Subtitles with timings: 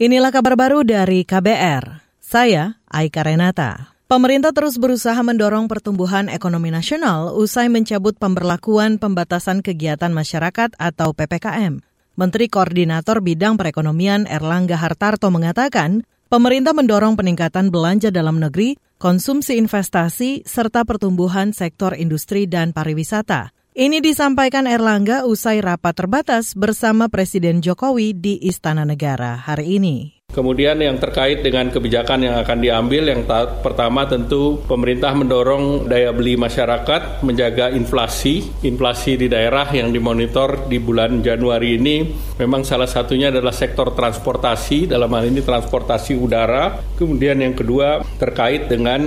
[0.00, 2.00] Inilah kabar baru dari KBR.
[2.24, 3.92] Saya Aika Renata.
[4.08, 11.84] Pemerintah terus berusaha mendorong pertumbuhan ekonomi nasional usai mencabut pemberlakuan pembatasan kegiatan masyarakat atau PPKM.
[12.16, 20.48] Menteri Koordinator Bidang Perekonomian Erlangga Hartarto mengatakan, pemerintah mendorong peningkatan belanja dalam negeri, konsumsi investasi,
[20.48, 23.52] serta pertumbuhan sektor industri dan pariwisata.
[23.70, 30.19] Ini disampaikan Erlangga usai rapat terbatas bersama Presiden Jokowi di Istana Negara hari ini.
[30.30, 33.22] Kemudian yang terkait dengan kebijakan yang akan diambil, yang
[33.62, 38.46] pertama tentu pemerintah mendorong daya beli masyarakat, menjaga inflasi.
[38.62, 41.96] Inflasi di daerah yang dimonitor di bulan Januari ini
[42.38, 46.78] memang salah satunya adalah sektor transportasi, dalam hal ini transportasi udara.
[46.94, 49.00] Kemudian yang kedua terkait dengan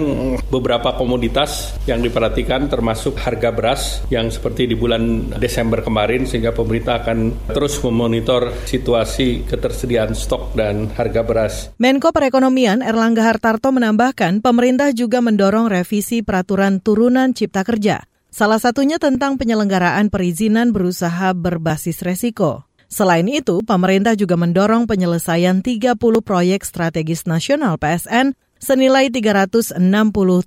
[0.49, 7.05] beberapa komoditas yang diperhatikan termasuk harga beras yang seperti di bulan Desember kemarin sehingga pemerintah
[7.05, 11.53] akan terus memonitor situasi ketersediaan stok dan harga harga beras.
[11.77, 18.09] Menko Perekonomian Erlangga Hartarto menambahkan pemerintah juga mendorong revisi peraturan turunan cipta kerja.
[18.33, 22.65] Salah satunya tentang penyelenggaraan perizinan berusaha berbasis resiko.
[22.89, 29.77] Selain itu, pemerintah juga mendorong penyelesaian 30 proyek strategis nasional PSN senilai 360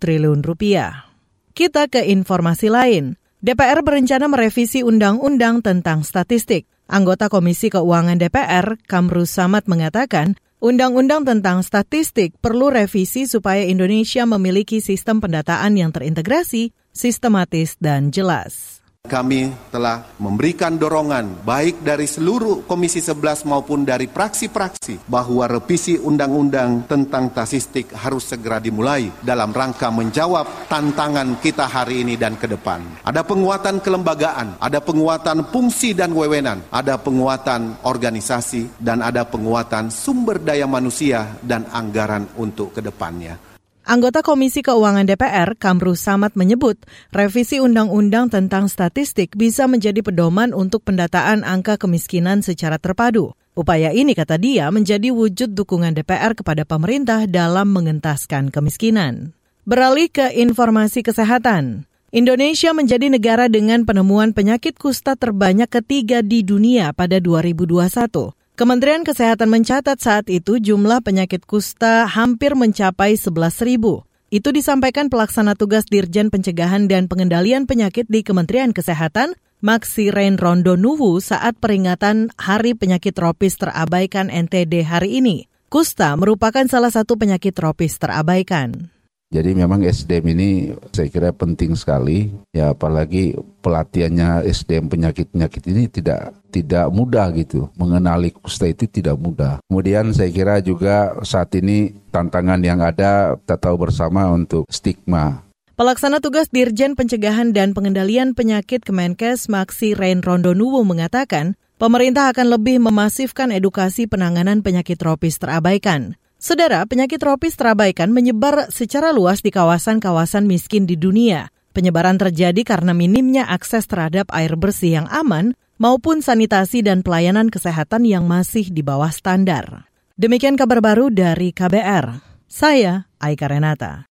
[0.03, 1.07] triliun rupiah.
[1.55, 3.15] Kita ke informasi lain.
[3.39, 6.67] DPR berencana merevisi undang-undang tentang statistik.
[6.87, 14.81] Anggota Komisi Keuangan DPR, Kamru Samad mengatakan, Undang-undang tentang statistik perlu revisi supaya Indonesia memiliki
[14.81, 18.81] sistem pendataan yang terintegrasi, sistematis, dan jelas.
[19.07, 26.85] Kami telah memberikan dorongan baik dari seluruh Komisi 11 maupun dari praksi-praksi bahwa revisi undang-undang
[26.91, 32.83] tentang statistik harus segera dimulai dalam rangka menjawab tantangan kita hari ini dan ke depan.
[33.07, 40.43] Ada penguatan kelembagaan, ada penguatan fungsi dan wewenang, ada penguatan organisasi, dan ada penguatan sumber
[40.43, 43.56] daya manusia dan anggaran untuk ke depannya.
[43.87, 46.75] Anggota Komisi Keuangan DPR, Kamru Samad menyebut,
[47.15, 53.39] revisi undang-undang tentang statistik bisa menjadi pedoman untuk pendataan angka kemiskinan secara terpadu.
[53.55, 59.39] Upaya ini, kata dia, menjadi wujud dukungan DPR kepada pemerintah dalam mengentaskan kemiskinan.
[59.63, 61.87] Beralih ke informasi kesehatan.
[62.11, 68.35] Indonesia menjadi negara dengan penemuan penyakit kusta terbanyak ketiga di dunia pada 2021.
[68.57, 73.37] Kementerian Kesehatan mencatat saat itu jumlah penyakit kusta hampir mencapai 11
[73.69, 74.09] ribu.
[74.33, 80.73] Itu disampaikan pelaksana tugas Dirjen Pencegahan dan Pengendalian Penyakit di Kementerian Kesehatan, Maxi Rain Rondo
[80.73, 85.53] Nuwu saat peringatan Hari Penyakit Tropis Terabaikan NTD hari ini.
[85.69, 88.89] Kusta merupakan salah satu penyakit tropis terabaikan.
[89.27, 90.51] Jadi memang SDM ini
[90.95, 97.67] saya kira penting sekali ya apalagi pelatihannya SDM penyakit-penyakit ini tidak tidak mudah gitu.
[97.75, 99.59] Mengenali kusta itu tidak mudah.
[99.67, 106.25] Kemudian saya kira juga saat ini tantangan yang ada kita tahu bersama untuk stigma Pelaksana
[106.25, 113.53] tugas Dirjen Pencegahan dan Pengendalian Penyakit Kemenkes Maksi Rain Rondonuwu mengatakan, pemerintah akan lebih memasifkan
[113.53, 116.17] edukasi penanganan penyakit tropis terabaikan.
[116.37, 121.49] Saudara, penyakit tropis terabaikan menyebar secara luas di kawasan-kawasan miskin di dunia.
[121.73, 128.05] Penyebaran terjadi karena minimnya akses terhadap air bersih yang aman maupun sanitasi dan pelayanan kesehatan
[128.05, 129.89] yang masih di bawah standar.
[130.21, 132.21] Demikian kabar baru dari KBR.
[132.49, 134.05] Saya Aika Renata.